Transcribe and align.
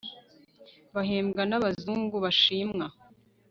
bahembwa 0.93 1.41
n'abazungu 1.49 2.15
bashimwa 2.23 2.85